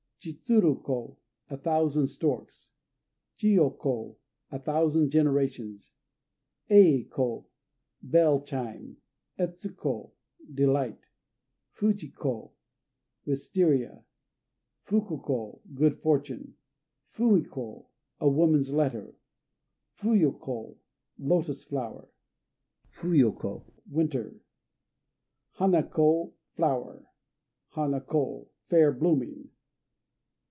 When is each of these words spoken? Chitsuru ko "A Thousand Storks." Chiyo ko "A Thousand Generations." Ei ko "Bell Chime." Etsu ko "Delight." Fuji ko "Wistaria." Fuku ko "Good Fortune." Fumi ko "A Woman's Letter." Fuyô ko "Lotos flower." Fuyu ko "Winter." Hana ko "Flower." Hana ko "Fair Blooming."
Chitsuru 0.23 0.83
ko 0.83 1.17
"A 1.49 1.57
Thousand 1.57 2.05
Storks." 2.05 2.73
Chiyo 3.39 3.75
ko 3.75 4.17
"A 4.51 4.59
Thousand 4.59 5.09
Generations." 5.09 5.93
Ei 6.69 7.05
ko 7.05 7.47
"Bell 8.03 8.41
Chime." 8.43 8.97
Etsu 9.39 9.69
ko 9.75 10.11
"Delight." 10.53 11.09
Fuji 11.71 12.09
ko 12.11 12.51
"Wistaria." 13.25 14.05
Fuku 14.83 15.17
ko 15.17 15.61
"Good 15.73 15.97
Fortune." 15.97 16.53
Fumi 17.09 17.43
ko 17.49 17.87
"A 18.19 18.29
Woman's 18.29 18.71
Letter." 18.71 19.15
Fuyô 19.97 20.39
ko 20.39 20.77
"Lotos 21.17 21.63
flower." 21.63 22.07
Fuyu 22.91 23.31
ko 23.35 23.65
"Winter." 23.89 24.39
Hana 25.53 25.81
ko 25.81 26.35
"Flower." 26.53 27.07
Hana 27.69 28.01
ko 28.01 28.51
"Fair 28.69 28.91
Blooming." 28.93 29.49